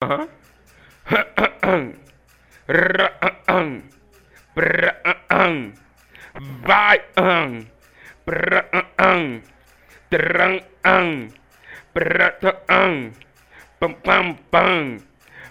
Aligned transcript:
Aham. 0.00 0.32
Vai. 6.64 6.98
Tran. 10.08 11.28
Pratan. 11.92 13.12
Pam 13.76 13.92
pam 14.00 14.26
pam. 14.48 14.96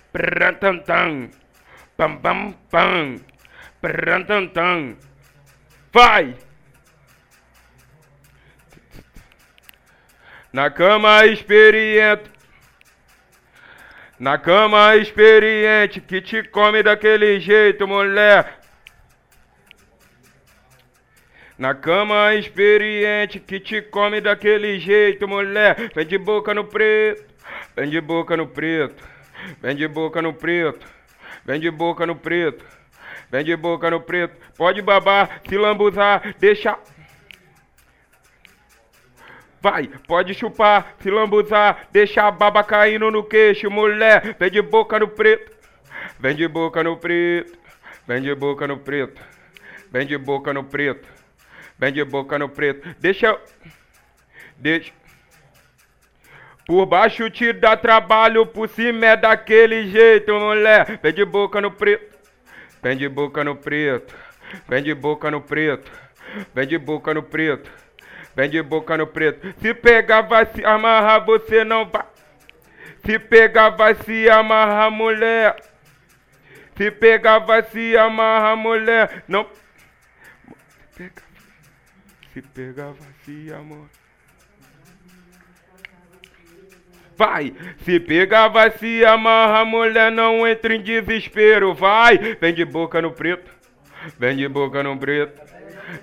Pratan 0.09 0.81
tan. 0.81 1.29
Pam 1.93 2.17
pam 2.17 2.57
pam. 2.73 3.21
Pratan 3.77 4.49
tan. 4.49 4.97
Vai. 5.93 6.33
Na 10.49 10.73
cama 10.73 11.29
experiente. 11.29 12.38
Na 14.19 14.37
cama 14.37 14.97
experiente 14.97 16.01
que 16.01 16.19
te 16.19 16.43
come 16.43 16.83
daquele 16.83 17.39
jeito, 17.39 17.87
mulher. 17.87 18.59
Na 21.57 21.73
cama 21.73 22.35
experiente 22.35 23.39
que 23.39 23.61
te 23.61 23.81
come 23.81 24.19
daquele 24.19 24.77
jeito, 24.77 25.25
mulher. 25.25 25.89
Vem 25.95 26.05
de 26.05 26.17
boca 26.17 26.53
no 26.53 26.65
preto, 26.65 27.33
vem 27.77 27.89
de 27.89 28.01
boca 28.01 28.35
no 28.35 28.45
preto, 28.45 29.01
vem 29.61 29.73
de 29.73 29.87
boca 29.87 30.21
no 30.21 30.33
preto, 30.33 30.85
vem 31.45 31.57
de 31.57 31.71
boca 31.71 32.05
no 32.05 32.13
preto, 32.13 32.65
vem 33.31 33.45
de 33.45 33.55
boca 33.55 33.89
no 33.89 34.01
preto. 34.01 34.35
Pode 34.57 34.81
babar, 34.81 35.39
se 35.47 35.57
lambuzar, 35.57 36.35
deixa. 36.37 36.77
Vai, 39.61 39.89
pode 40.07 40.33
chupar, 40.33 40.95
se 40.99 41.11
lambuzar, 41.11 41.87
deixa 41.91 42.23
a 42.23 42.31
baba 42.31 42.63
caindo 42.63 43.11
no 43.11 43.23
queixo, 43.23 43.69
mulher. 43.69 44.35
Vem 44.39 44.49
de 44.49 44.61
boca 44.61 44.97
no 44.97 45.07
preto, 45.07 45.51
vem 46.17 46.33
de 46.33 46.47
boca 46.47 46.81
no 46.81 46.95
preto, 46.95 47.57
vem 48.07 48.21
de 48.21 48.33
boca 48.33 48.65
no 48.65 48.77
preto, 48.77 49.21
vem 49.91 50.05
de 50.05 50.17
boca 50.17 50.53
no 50.53 50.63
preto, 50.63 51.09
vem 51.77 51.91
de 51.91 52.05
boca 52.05 52.39
no 52.39 52.47
preto. 52.47 52.87
Deixa, 52.99 53.37
deixa. 54.57 54.93
Por 56.65 56.85
baixo 56.85 57.29
te 57.29 57.51
dá 57.51 57.75
trabalho, 57.75 58.45
por 58.45 58.69
cima 58.69 59.07
é 59.07 59.17
daquele 59.17 59.89
jeito, 59.89 60.33
mulher. 60.35 60.99
Vem 61.03 61.13
de 61.13 61.25
boca 61.25 61.59
no 61.59 61.71
preto, 61.71 62.17
vem 62.81 62.95
de 62.95 63.09
boca 63.09 63.43
no 63.43 63.57
preto, 63.57 64.15
vem 64.69 64.81
de 64.81 64.93
boca 64.93 65.29
no 65.29 65.41
preto, 65.41 65.91
vem 66.55 66.65
de 66.65 66.77
boca 66.77 67.13
no 67.13 67.23
preto. 67.23 67.88
Vem 68.35 68.49
de 68.49 68.61
boca 68.61 68.97
no 68.97 69.07
preto. 69.07 69.53
Se 69.61 69.73
pegar, 69.73 70.21
vai 70.21 70.45
se 70.45 70.63
amarrar, 70.63 71.25
você 71.25 71.63
não 71.63 71.85
vai. 71.85 72.05
Se 73.05 73.17
pegar, 73.17 73.69
vai 73.69 73.95
se 73.95 74.29
amarrar, 74.29 74.91
mulher. 74.91 75.55
Se 76.75 76.91
pegar, 76.91 77.39
vai 77.39 77.63
se 77.63 77.97
amarrar, 77.97 78.55
mulher. 78.55 79.23
Não. 79.27 79.47
Se 82.33 82.41
pegar, 82.41 82.91
vai 82.91 83.13
se 83.25 83.53
amarrar. 83.53 83.89
Vai, 87.19 87.53
se 87.83 87.99
pegar, 87.99 88.47
vai 88.47 88.71
se 88.71 89.03
amarrar, 89.03 89.65
mulher, 89.65 90.09
não 90.09 90.47
entre 90.47 90.75
em 90.75 90.81
desespero, 90.81 91.73
vai. 91.73 92.17
Vem 92.17 92.53
de 92.53 92.63
boca 92.63 93.01
no 93.01 93.11
preto, 93.11 93.51
vem 94.17 94.37
de 94.37 94.47
boca 94.47 94.81
no 94.81 94.97
preto. 94.97 95.48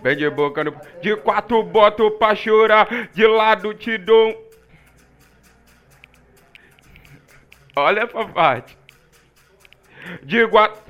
Vem 0.02 0.16
de 0.16 0.28
boca 0.30 0.64
no. 0.64 0.74
De 1.00 1.16
quatro 1.16 1.62
boto 1.62 2.10
pra 2.12 2.34
chorar, 2.34 3.08
de 3.12 3.26
lado 3.26 3.74
te 3.74 3.96
dou. 3.98 4.28
um- 4.30 4.46
Olha 7.76 8.00
essa. 8.02 8.64
De 10.22 10.46
quatro. 10.48 10.82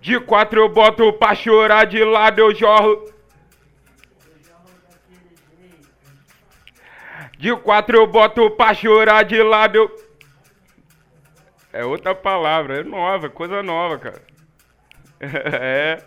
De 0.00 0.20
quatro 0.20 0.68
boto 0.68 1.12
pra 1.12 1.34
chorar, 1.34 1.84
de 1.86 2.02
lado 2.04 2.38
eu 2.40 2.54
jorro. 2.54 3.04
De 7.38 7.54
quatro 7.56 7.96
eu 7.96 8.06
boto 8.06 8.50
pra 8.52 8.74
chorar, 8.74 9.22
de 9.24 9.40
lado 9.42 9.76
eu. 9.76 10.08
É 11.72 11.84
outra 11.84 12.14
palavra, 12.14 12.80
é 12.80 12.82
nova, 12.84 13.28
coisa 13.28 13.62
nova, 13.62 13.98
cara. 13.98 14.22
É. 15.20 16.02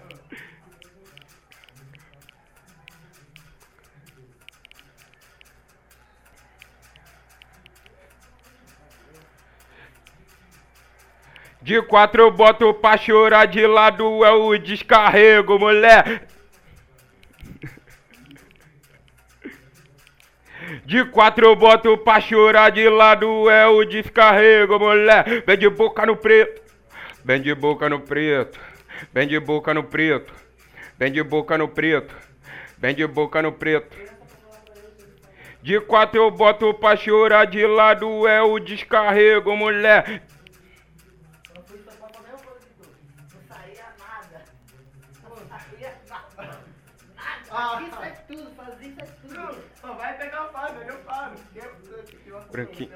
De 11.61 11.79
quatro 11.83 12.23
eu 12.23 12.31
boto 12.31 12.73
pra 12.73 12.97
chorar, 12.97 13.45
de 13.45 13.67
lado 13.67 14.25
é 14.25 14.31
o 14.31 14.57
descarrego, 14.57 15.59
mulher. 15.59 16.27
De 20.85 21.05
quatro 21.05 21.45
eu 21.45 21.55
boto 21.55 21.95
pra 21.99 22.19
chorar, 22.19 22.71
de 22.71 22.89
lado 22.89 23.47
é 23.49 23.67
o 23.67 23.85
descarrego, 23.85 24.79
mulher. 24.79 25.43
Vem 25.45 25.57
de 25.57 25.69
boca 25.69 26.03
no 26.03 26.15
preto, 26.15 26.61
vem 27.23 27.39
de 27.39 27.53
boca 27.53 27.87
no 27.87 27.99
preto, 27.99 28.59
vem 29.13 29.27
de 29.27 29.39
boca 29.39 29.73
no 29.73 29.83
preto, 29.83 30.33
vem 30.97 31.11
de 31.11 31.23
boca 31.23 31.57
no 31.57 31.67
preto, 31.67 32.15
vem 32.79 32.95
de 32.95 33.05
boca 33.05 33.41
no 33.41 33.51
preto. 33.51 33.95
De 35.61 35.79
quatro 35.79 36.19
eu 36.19 36.31
boto 36.31 36.73
pra 36.73 36.95
chorar, 36.95 37.45
de 37.45 37.67
lado 37.67 38.27
é 38.27 38.41
o 38.41 38.57
descarrego, 38.57 39.55
mulher. 39.55 40.23
Isso 47.87 48.03
é 48.03 48.09
tudo, 48.27 48.51
fazia 48.55 48.87
isso 48.87 49.01
é 49.01 49.05
tudo. 49.05 49.57
Só 49.79 49.93
vai 49.93 50.17
pegar 50.17 50.45
o 50.45 50.49
Fábio, 50.51 50.81
eu 50.83 50.97
falo. 50.99 51.35
Branquinho. 52.51 52.91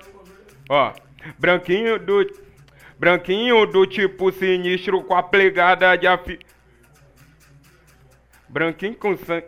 Ó, 0.69 0.93
branquinho 1.37 1.99
do. 1.99 2.45
Branquinho 2.97 3.65
do 3.65 3.85
tipo 3.85 4.31
sinistro 4.31 5.03
com 5.03 5.15
a 5.15 5.23
plegada 5.23 5.95
de 5.97 6.07
afi. 6.07 6.39
Branquinho 8.47 8.95
com 8.95 9.17
sangue. 9.17 9.47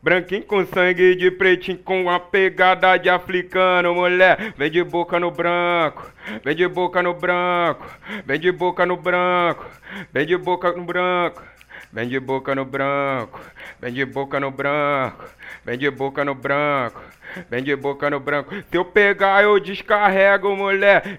Branquinho 0.00 0.44
com 0.44 0.64
sangue 0.64 1.16
de 1.16 1.30
pretinho 1.30 1.78
com 1.78 2.08
a 2.08 2.20
pegada 2.20 2.96
de 2.96 3.08
africano, 3.08 3.94
mulher. 3.94 4.54
Vem 4.56 4.70
de 4.70 4.82
boca 4.84 5.18
no 5.18 5.30
branco, 5.30 6.08
vem 6.44 6.54
de 6.54 6.68
boca 6.68 7.02
no 7.02 7.14
branco, 7.14 7.84
vem 8.24 8.38
de 8.38 8.52
boca 8.52 8.86
no 8.86 8.96
branco, 8.96 9.66
vem 10.12 10.24
de 10.24 10.36
boca 10.36 10.70
no 10.72 10.84
branco. 10.84 11.42
Vem 11.90 12.06
de 12.06 12.20
boca 12.20 12.54
no 12.54 12.64
branco, 12.64 13.40
vem 13.80 13.92
de 13.92 14.04
boca 14.04 14.38
no 14.38 14.50
branco, 14.50 15.24
vem 15.64 15.78
de 15.78 15.90
boca 15.90 16.22
no 16.22 16.34
branco, 16.34 17.00
vem 17.48 17.62
de 17.62 17.74
boca 17.74 18.10
no 18.10 18.20
branco. 18.20 18.54
Se 18.70 18.76
eu 18.76 18.84
pegar, 18.84 19.42
eu 19.42 19.58
descarrego, 19.58 20.54
mulher. 20.54 21.18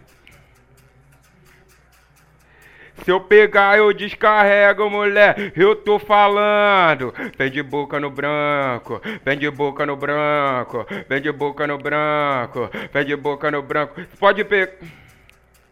Se 3.03 3.12
eu 3.12 3.19
pegar, 3.22 3.78
eu 3.78 3.94
descarrego, 3.94 4.90
mulher. 4.90 5.53
Eu 5.56 5.75
tô 5.75 5.97
falando. 5.97 7.13
Vem 7.38 7.50
de 7.50 7.63
boca 7.63 8.00
no 8.00 8.12
branco, 8.12 9.02
vem 9.25 9.38
de 9.38 9.50
boca 9.50 9.85
no 9.85 9.96
branco, 9.96 10.85
vem 11.08 11.22
de 11.22 11.31
boca 11.31 11.66
no 11.66 11.78
branco, 11.78 12.69
vem 12.94 13.06
de 13.06 13.16
boca 13.16 13.50
no 13.50 13.62
branco. 13.63 14.00
Pode 14.19 14.44
pegar. 14.44 14.74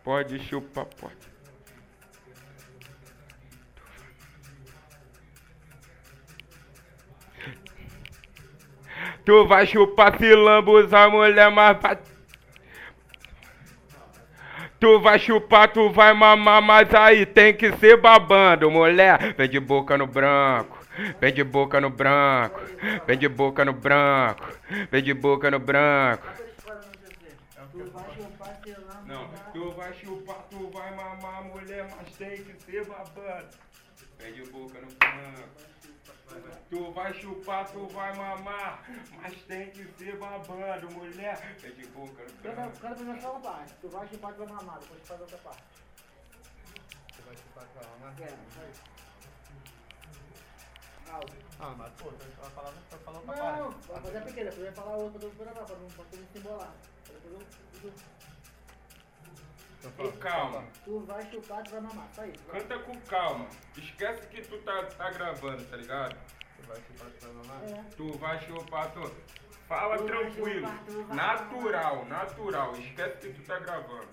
Pode 0.03 0.39
chupar, 0.39 0.85
pode. 0.99 1.26
Tu 9.27 9.45
vai 9.45 9.67
chupar 9.67 10.17
se 10.17 10.33
lambuzar, 10.33 11.11
mulher, 11.11 11.51
mas 11.51 11.77
vai. 11.81 11.99
Tu 14.79 14.99
vai 15.01 15.19
chupar, 15.19 15.67
tu 15.67 15.89
vai 15.89 16.13
mamar, 16.13 16.61
mas 16.61 16.95
aí 16.95 17.25
tem 17.25 17.53
que 17.53 17.73
ser 17.73 17.97
babando, 17.97 18.71
mulher. 18.71 19.33
Vem 19.35 19.49
de 19.49 19.59
boca 19.59 19.97
no 19.97 20.07
branco, 20.07 20.79
vem 21.19 21.33
de 21.33 21.43
boca 21.43 21.81
no 21.81 21.89
branco, 21.89 22.61
vem 23.05 23.17
de 23.17 23.27
boca 23.27 23.65
no 23.65 23.73
branco, 23.73 24.47
vem 24.89 25.03
de 25.03 25.13
boca 25.13 25.51
no 25.51 25.59
branco. 25.59 26.25
Não, 29.05 29.29
tu 29.51 29.71
vai 29.71 29.93
chupar, 29.93 30.47
tu 30.49 30.69
vai 30.69 30.95
mamar, 30.95 31.43
mulher, 31.43 31.85
mas 31.97 32.15
tem 32.15 32.43
que 32.45 32.53
ser 32.63 32.85
babando. 32.85 33.49
Vem 34.19 34.31
de 34.31 34.49
boca 34.49 34.79
no 34.79 34.87
branco. 34.87 35.66
Tu 36.69 36.91
vai 36.91 37.13
chupar, 37.13 37.65
tu 37.71 37.87
vai 37.87 38.13
mamar, 38.15 38.83
mas 39.21 39.33
tem 39.43 39.69
que 39.71 39.85
ser 39.97 40.17
babando, 40.17 40.91
mulher. 40.91 41.37
Vem 41.59 41.71
de 41.73 41.87
boca 41.87 42.23
no 42.23 42.31
primeira 42.33 43.21
só 43.21 43.31
uma 43.31 43.39
parte. 43.39 43.73
Tu 43.81 43.87
vai 43.89 44.07
chupar, 44.07 44.33
tu 44.33 44.37
vai 44.45 44.47
mamar. 44.47 44.79
Depois 44.79 45.01
tu 45.01 45.07
faz 45.07 45.19
a 45.19 45.23
outra 45.23 45.37
parte. 45.39 45.63
Você 47.13 47.21
vai 47.23 47.35
chupar 47.37 47.65
com 47.65 47.79
ela, 47.79 47.97
né? 48.11 48.15
É, 48.21 48.25
isso 48.25 48.59
aí. 48.61 48.71
Ah, 51.59 51.73
mas 51.77 51.91
pô, 51.93 52.11
falou, 52.53 52.71
você 52.73 52.97
falou 52.97 53.21
pra 53.21 53.35
Não, 53.35 53.71
parte. 53.71 53.87
vai 53.87 54.01
fazer 54.01 54.17
a 54.17 54.21
pequena, 54.21 54.49
depois 54.51 54.65
vai 54.65 54.75
falar 54.75 54.97
outra 54.97 55.19
primeiro 55.29 55.53
pra 55.65 55.75
não 55.77 55.87
pra 55.87 56.05
tu 56.05 56.17
não 56.17 56.27
se 56.27 56.37
embolar. 56.37 56.73
Depois 57.07 57.33
eu- 57.83 57.89
eu- 57.89 58.17
Com 59.95 60.17
calma. 60.17 60.65
Tu 60.83 60.99
vai 60.99 61.31
chupar, 61.31 61.63
tu 61.63 61.71
vai 61.71 61.81
mamar. 61.81 62.07
Só 62.13 62.25
isso. 62.25 62.43
Canta 62.43 62.79
com 62.79 62.99
calma. 63.01 63.47
Esquece 63.77 64.27
que 64.27 64.41
tu 64.41 64.57
tá, 64.63 64.83
tá 64.83 65.09
gravando, 65.11 65.63
tá 65.65 65.77
ligado? 65.77 66.15
Tu 66.57 66.63
vai 66.67 66.77
chupar, 66.81 67.09
tu 67.11 67.25
vai 67.25 67.33
mamar? 67.33 67.63
É. 67.63 67.83
Tu 67.95 68.17
vai 68.17 68.39
chupar, 68.45 68.91
tu. 68.91 69.15
Fala 69.67 69.97
Tu 69.97 70.05
tranquilo. 70.05 70.67
chupar, 70.87 71.15
Natural, 71.15 72.05
natural. 72.05 72.75
Esquece 72.75 73.17
que 73.17 73.33
tu 73.33 73.41
tá 73.43 73.59
gravando. 73.59 74.07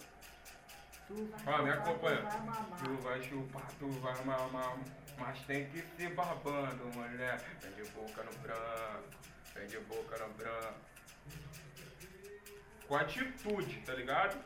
Tu 1.07 1.15
vai 1.45 1.55
Ó, 1.55 1.63
me 1.63 1.71
chupar, 1.71 1.89
acompanha. 1.89 2.17
Tu 2.17 2.23
vai 2.25 2.41
mamar. 2.41 2.79
Tu 2.85 2.97
vai 3.03 3.23
chupar, 3.23 3.69
tu 3.79 3.91
vai 3.91 4.25
mamar. 4.25 4.77
Mas 5.19 5.39
tem 5.47 5.67
que 5.71 5.81
ser 5.97 6.11
babando, 6.15 6.85
mulher. 6.97 7.39
Vem 7.61 7.73
de 7.73 7.91
boca 7.91 8.23
no 8.25 8.39
branco. 8.39 9.05
Vem 9.55 9.67
de 9.69 9.79
boca 9.81 10.19
no 10.19 10.35
branco. 10.35 10.75
Com 12.89 12.97
atitude, 12.97 13.81
tá 13.87 13.95
ligado? 13.95 14.37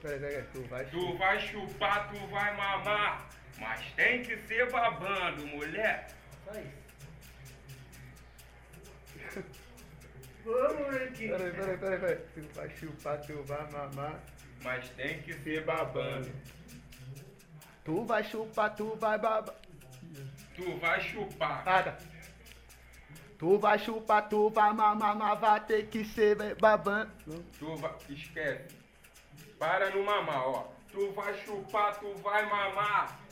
Peraí, 0.00 0.20
peraí, 0.20 0.42
tu 0.52 0.62
vai 0.68 0.84
Tu 0.86 1.16
vai 1.18 1.40
chupar, 1.40 2.08
tu 2.10 2.26
vai 2.28 2.56
mamar. 2.56 3.26
Mas 3.58 3.92
tem 3.92 4.22
que 4.22 4.36
ser 4.46 4.70
babando, 4.70 5.46
mulher. 5.46 6.08
Só 6.44 6.60
isso. 6.60 6.84
Vamos, 10.44 10.78
molequinho. 10.78 11.36
Peraí, 11.36 11.52
peraí, 11.52 11.78
peraí, 11.78 11.98
peraí. 11.98 12.16
Tu 12.34 12.54
vai 12.54 12.70
chupar, 12.76 13.20
tu 13.20 13.42
vai 13.44 13.70
mamar. 13.70 14.20
Mas 14.62 14.88
tem 14.90 15.22
que 15.22 15.32
ser 15.34 15.64
babando. 15.64 16.30
Tu 17.84 18.04
vai 18.04 18.24
chupar, 18.24 18.74
tu 18.74 18.96
vai 18.96 19.18
babar. 19.18 19.54
Tu 20.54 20.78
vai 20.78 21.00
chupar. 21.00 21.62
Ah, 21.66 21.82
tá. 21.82 21.98
Tu 23.38 23.58
vai 23.58 23.78
chupar, 23.78 24.28
tu 24.28 24.50
vai 24.50 24.72
mamar, 24.72 25.16
mas 25.16 25.40
vai 25.40 25.60
ter 25.60 25.86
que 25.86 26.04
ser 26.04 26.54
babando. 26.56 27.10
Tu 27.58 27.76
vai. 27.76 27.92
Esquece. 28.08 28.76
Para 29.58 29.90
no 29.90 30.04
mamar, 30.04 30.48
ó. 30.48 30.72
Tu 30.90 31.12
vai 31.12 31.34
chupar, 31.44 31.98
tu 31.98 32.14
vai 32.16 32.46
mamar. 32.46 33.23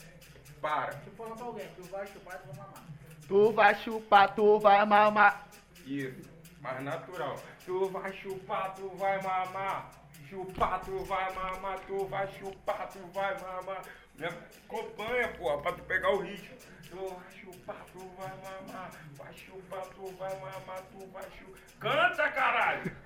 Para. 0.63 0.93
Deixa 0.93 1.11
eu 1.11 1.13
falar 1.15 1.35
pra 1.35 1.45
alguém. 1.45 1.69
Tu 1.75 1.83
vai 1.83 2.07
chupar, 2.07 2.39
tu 2.39 2.53
vai 2.53 2.57
mamar. 2.57 2.85
Tu 3.27 3.53
vai 3.53 3.75
chupar, 3.75 4.35
tu 4.35 4.59
vai 4.61 4.87
mamar. 4.87 5.49
Isso. 5.85 6.31
Mais 6.61 6.83
natural. 6.85 7.37
Tu 7.67 7.89
vai 7.89 8.13
chupar, 8.13 8.73
tu 8.75 8.89
vai 8.91 9.21
mamar. 9.21 9.91
Chupar, 10.29 10.81
tu 10.81 10.99
vai 11.05 11.35
mamar. 11.35 11.81
Tu 11.81 12.07
vai 12.07 12.29
chupar, 12.39 12.89
tu 12.89 13.01
vai 13.13 13.37
mamar. 13.41 13.83
Me 14.17 14.27
acompanha, 14.27 15.29
porra, 15.37 15.59
pra 15.59 15.73
tu 15.73 15.83
pegar 15.83 16.13
o 16.13 16.21
ritmo. 16.21 16.57
Tu 16.89 16.97
vai 16.97 17.33
chupar, 17.33 17.85
tu 17.93 17.99
vai 18.17 18.29
mamar. 18.29 18.91
Vai 19.15 19.35
chupar, 19.35 19.85
tu 19.87 20.07
vai 20.17 20.35
mamar. 20.39 20.83
Tu 20.93 21.07
vai 21.09 21.25
chupar. 21.31 21.61
Canta, 21.81 22.31
caralho! 22.31 22.97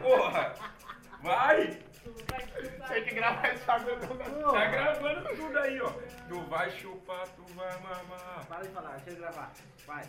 Porra! 0.00 0.54
Vai! 1.22 1.78
Tu 2.04 2.12
vai 2.30 2.40
chupar. 2.40 2.88
Tem 2.88 3.04
que 3.04 3.14
gravar 3.14 3.48
essa 3.48 3.72
água 3.72 3.96
Tá 3.96 4.66
gravando 4.66 5.28
tudo 5.36 5.58
aí, 5.58 5.80
ó. 5.80 5.90
Tu 6.28 6.40
vai 6.42 6.70
chupar, 6.70 7.26
tu 7.28 7.44
vai 7.54 7.72
mamar. 7.80 8.46
Para 8.48 8.62
de 8.62 8.68
falar, 8.68 8.96
deixa 8.96 9.10
eu 9.10 9.16
gravar. 9.16 9.52
Vai. 9.86 10.02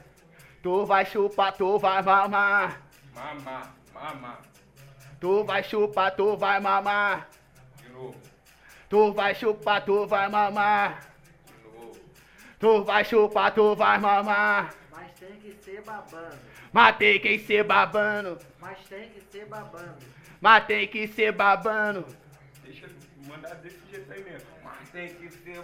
Tu 0.62 0.86
vai 0.86 1.06
chupar, 1.06 1.54
tu 1.54 1.80
vai 1.80 2.02
mamar. 2.02 2.82
Mamar, 3.16 3.74
mamar. 3.94 4.42
Tu 5.20 5.44
vai 5.44 5.64
chupar, 5.64 6.16
tu 6.16 6.38
vai 6.38 6.60
mamar. 6.60 7.30
De 7.82 7.90
novo, 7.90 8.16
Tu 8.90 9.12
vai 9.14 9.34
chupar, 9.36 9.84
tu 9.84 10.06
vai 10.06 10.30
mamar. 10.30 11.02
de 11.48 11.64
novo. 11.64 12.00
Tu 12.60 12.84
vai 12.84 13.04
chupar, 13.04 13.54
tu 13.54 13.76
vai 13.76 13.98
mamar. 13.98 14.74
Mas 14.92 15.12
tem 15.20 15.40
que 15.40 15.52
ser 15.64 15.82
babando. 15.82 16.38
Matei 16.72 17.20
quem 17.20 17.40
ser 17.40 17.64
babando. 17.64 18.38
Mas 18.60 18.78
tem 18.88 19.10
que 19.10 19.22
ser 19.32 19.46
babando. 19.48 20.17
Matei 20.42 20.88
que 20.88 21.08
ser 21.08 21.32
babando. 21.32 22.06
Deixa 22.64 22.86
eu 22.86 22.92
mandar 23.28 23.56
desse 23.56 23.80
jeito 23.90 24.12
aí 24.12 24.24
mesmo. 24.24 24.48
Mas 24.64 24.90
tem 24.90 25.08
que 25.16 25.30
ser 25.32 25.64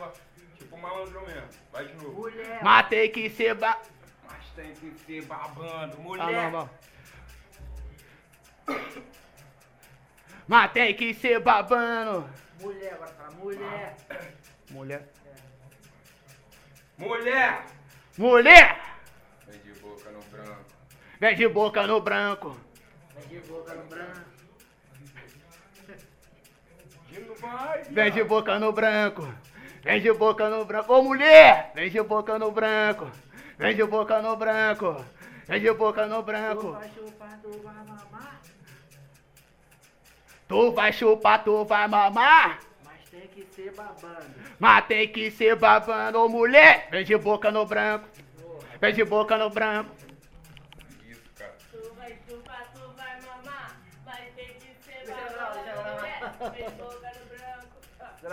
tipo 0.58 0.78
malandrão 0.78 1.26
mesmo. 1.26 1.48
Vai 1.72 1.86
de 1.88 1.94
novo. 1.96 2.22
Mulher. 2.22 2.64
Matei 2.64 3.10
que 3.10 3.30
ser 3.30 3.54
ba... 3.56 3.80
Mas 4.30 4.46
tem 4.56 4.74
que 4.74 4.92
ser 5.06 5.26
babando, 5.26 5.96
Ah, 5.98 6.02
mulher. 6.02 6.52
não, 6.52 6.52
não. 6.52 6.70
Matei 10.48 10.94
que 10.94 11.14
ser 11.14 11.40
babando. 11.40 12.30
Mulher, 12.62 12.98
fala. 12.98 13.32
Mulher. 13.32 13.96
Mulher. 14.72 15.10
Mulher! 16.98 17.66
Mulher! 18.18 18.82
Vem 19.48 19.60
de 19.62 19.74
boca 19.80 20.12
no 20.12 20.22
branco. 20.24 20.66
Vem 21.20 21.36
de 21.36 21.48
boca 21.48 21.88
no 21.88 22.02
branco. 22.02 22.58
Vem 23.16 23.28
de 23.42 23.48
boca 23.48 23.74
no 23.74 23.84
branco. 23.86 24.22
De 27.10 27.20
novo, 27.22 27.33
vai. 27.48 27.84
Vem 27.84 28.12
de 28.12 28.24
boca 28.24 28.60
no 28.60 28.72
branco. 28.72 29.28
Vem 29.84 30.02
de 30.02 30.14
boca 30.14 30.50
no 30.50 30.66
branco. 30.66 30.94
Ô 30.94 31.04
mulher! 31.04 31.72
Vem 31.76 31.90
de 31.90 32.02
boca 32.02 32.40
no 32.40 32.52
branco. 32.52 33.10
Vem 33.58 33.76
de 33.76 33.84
boca 33.86 34.22
no 34.22 34.36
branco. 34.36 35.06
Vem 35.48 35.60
de 35.62 35.72
boca 35.74 36.08
no 36.08 36.16
Tu 36.18 36.24
branco. 36.24 36.72
vai 36.72 36.90
chupar, 36.90 37.40
tu 37.42 37.52
vai 37.62 37.74
mamar. 37.86 38.42
Tu 40.48 40.72
vai 40.72 40.94
chupar, 40.94 41.44
tu 41.44 41.66
vai 41.66 41.88
mamar. 41.88 42.60
Mas 42.86 43.10
tem 43.10 43.28
que 43.28 43.46
ser 43.54 43.72
babando. 43.74 44.26
Mas 44.60 44.86
tem 44.86 45.08
que 45.10 45.32
ser 45.32 45.56
babando. 45.56 46.20
Ô 46.24 46.30
mulher! 46.30 46.88
Vem 46.92 47.04
de 47.04 47.18
boca 47.18 47.52
no 47.52 47.66
branco. 47.66 48.08
Vem 48.80 48.94
de 48.94 49.04
boca 49.04 49.38
no 49.38 49.50
branco. 49.50 49.92
Isso, 51.08 51.22
cara. 51.38 51.54
Tu 51.72 51.94
vai 51.96 52.18
chupar, 52.28 52.72
tu 52.74 52.80
vai 52.96 53.22
mamar, 53.22 53.78
vai 54.06 54.26
ter 54.36 54.58
que 54.60 54.84
ser 54.84 55.04
mulher, 55.10 56.32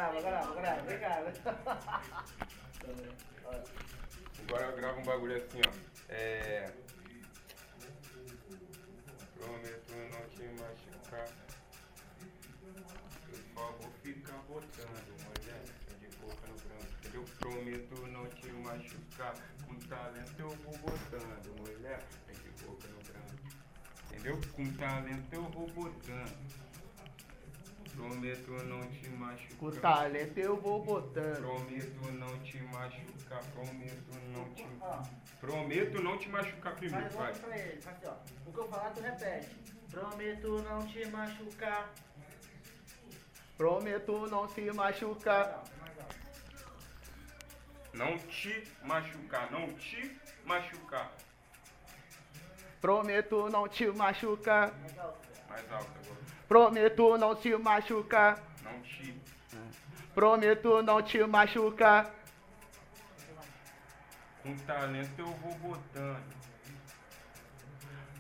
Grava, 0.01 0.21
grava, 0.23 0.55
grava. 0.55 0.83
Cá. 0.99 1.61
Agora 4.49 4.65
eu 4.65 4.77
gravo 4.77 5.01
um 5.01 5.03
bagulho 5.05 5.37
assim, 5.37 5.61
ó. 5.61 5.71
É. 6.09 6.73
Prometo 9.37 9.93
não 10.11 10.29
te 10.31 10.43
machucar. 10.59 11.29
Só 13.55 13.73
vou 13.73 13.93
ficar 14.03 14.39
botando, 14.49 15.11
mulher. 15.27 15.65
De 16.01 16.09
boca 16.17 16.47
no 16.49 16.57
branco. 16.57 16.87
Eu 17.13 17.25
prometo 17.39 18.07
não 18.07 18.27
te 18.29 18.53
machucar. 18.53 19.35
Com 19.67 19.75
talento 19.81 20.41
eu 20.41 20.49
vou 20.49 20.79
botando, 20.79 21.61
mulher. 21.61 22.03
De 22.27 22.65
boca 22.65 22.89
no 22.89 23.03
branco. 23.05 23.49
Entendeu? 24.07 24.41
Com 24.55 24.73
talento 24.79 25.35
eu 25.35 25.43
vou 25.43 25.69
botando. 25.69 26.70
Prometo 28.01 28.51
não 28.65 28.81
te 28.89 29.11
machucar. 29.11 29.57
Com 29.59 29.71
talento 29.73 30.39
eu 30.39 30.57
vou 30.57 30.83
botando. 30.83 31.37
Prometo 31.37 32.13
não 32.13 32.39
te 32.39 32.59
machucar, 32.63 33.45
prometo 33.53 34.19
não 34.33 34.55
te. 34.55 34.67
Ó, 34.81 35.03
Prometo 35.39 36.03
não 36.03 36.17
te 36.17 36.29
machucar 36.31 36.77
primeiro, 36.77 37.11
vai. 37.11 37.35
pra 37.35 37.59
ele. 37.59 37.81
Faz 37.83 37.97
assim, 37.99 38.07
ó. 38.07 38.49
O 38.49 38.53
que 38.53 38.59
eu 38.59 38.69
falar, 38.69 38.91
tu 38.91 39.01
repete. 39.03 39.55
Prometo 39.91 40.63
não 40.63 40.87
te 40.87 41.07
machucar. 41.09 41.93
Prometo 43.59 44.27
não 44.29 44.49
se 44.49 44.73
machucar. 44.73 45.63
Mais 45.79 45.99
alto. 45.99 46.17
Não 47.93 48.19
te 48.19 48.67
machucar, 48.83 49.51
não 49.53 49.75
te 49.75 50.19
machucar. 50.47 51.13
Prometo 52.81 53.51
não 53.51 53.69
te 53.69 53.87
machucar. 53.91 54.73
Mais 54.73 54.99
alto. 54.99 55.29
velho. 55.29 55.49
Mais 55.51 55.71
alto 55.73 55.91
agora. 56.03 56.30
Prometo 56.51 57.17
não 57.17 57.37
te 57.37 57.57
machucar. 57.57 58.43
Não 58.65 58.81
te. 58.81 59.15
Prometo 60.13 60.83
não 60.83 61.01
te 61.01 61.25
machucar. 61.25 62.13
Com 64.43 64.57
talento 64.57 65.17
eu 65.17 65.27
vou 65.27 65.55
botando. 65.55 66.35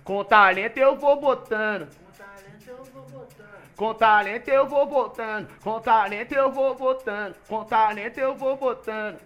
Com 0.04 0.22
talento 0.22 0.76
eu 0.78 0.96
vou 0.96 1.20
botando. 1.20 1.88
Com 1.90 2.12
talento 2.12 2.68
eu 2.68 2.84
vou 2.84 3.02
botando. 3.08 3.68
Com 3.74 3.94
talento 3.94 4.48
eu 4.48 4.68
vou 4.68 4.86
botando. 4.86 5.48
Com 5.58 5.80
talento 5.80 6.32
eu 6.32 6.52
vou 6.52 6.74
botando. 6.76 7.36
Com 7.48 7.64
talento 7.64 8.18
eu 8.18 8.36
vou 8.36 8.56
botando. 8.56 9.20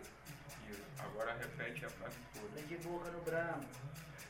Isso. 0.71 0.83
Agora 0.99 1.37
repete 1.39 1.85
a 1.85 1.91
frase 1.91 2.17
toda. 2.33 2.49
Vem 2.55 2.65
de 2.65 2.79
boca 2.79 3.11
no 3.11 3.21
branco. 3.21 3.67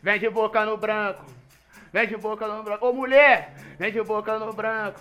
Vem 0.03 0.19
de 0.19 0.31
boca 0.31 0.65
no 0.65 0.77
branco. 0.77 1.27
Vem 1.93 2.09
de 2.09 2.17
boca 2.17 2.49
no 2.49 2.65
branco. 2.65 2.85
Ô 2.85 2.93
mulher! 2.93 3.55
Vem 3.79 3.93
de 3.93 4.03
boca 4.03 4.39
no 4.39 4.53
branco. 4.53 5.01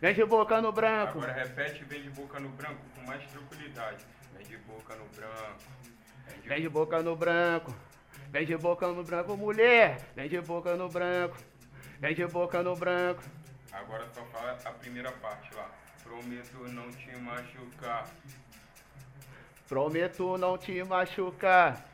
Vem 0.00 0.14
de 0.14 0.24
boca 0.24 0.60
no 0.60 0.70
branco. 0.70 1.18
Agora 1.18 1.32
repete 1.32 1.84
vem 1.84 2.02
de 2.02 2.10
boca 2.10 2.38
no 2.38 2.48
branco 2.50 2.80
com 2.94 3.06
mais 3.06 3.24
tranquilidade. 3.30 4.04
Vem 4.34 4.46
de 4.46 4.56
boca 4.58 4.94
no 4.94 5.04
branco. 5.06 5.62
Vem 6.26 6.40
de 6.40 6.48
Vem 6.48 6.60
de 6.60 6.68
boca 6.68 7.02
no 7.02 7.16
branco. 7.16 7.74
Vem 8.30 8.46
de 8.46 8.56
boca 8.56 8.86
no 8.88 9.02
branco, 9.02 9.36
mulher. 9.36 9.98
Vem 10.14 10.28
de 10.28 10.40
boca 10.40 10.76
no 10.76 10.88
branco. 10.88 11.36
Vem 11.98 12.14
de 12.14 12.26
boca 12.26 12.62
no 12.62 12.76
branco. 12.76 13.22
Agora 13.72 14.06
só 14.14 14.24
fala 14.26 14.56
a 14.64 14.70
primeira 14.72 15.10
parte 15.10 15.52
lá. 15.54 15.68
Prometo 16.02 16.68
não 16.68 16.90
te 16.90 17.16
machucar. 17.16 18.08
Prometo 19.68 20.38
não 20.38 20.56
te 20.56 20.84
machucar. 20.84 21.84